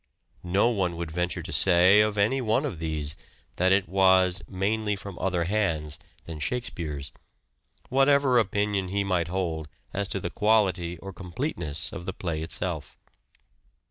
No 0.49 0.69
one 0.69 0.95
would 0.97 1.11
venture 1.11 1.43
to 1.43 1.53
say 1.53 2.01
of 2.01 2.17
any 2.17 2.41
one 2.41 2.65
of 2.65 2.79
these 2.79 3.15
that 3.57 3.71
it 3.71 3.87
was" 3.87 4.41
mainly 4.49 4.95
from 4.95 5.15
other 5.19 5.43
hands" 5.43 5.99
than 6.25 6.39
Shakespeare's, 6.39 7.11
whatever 7.89 8.39
opinion 8.39 8.87
he 8.87 9.03
might 9.03 9.27
hold 9.27 9.67
as 9.93 10.07
to 10.07 10.19
the 10.19 10.31
quality 10.31 10.97
or 10.97 11.13
complete 11.13 11.59
ness 11.59 11.93
of 11.93 12.07
the 12.07 12.13
play 12.13 12.41
itself. 12.41 12.97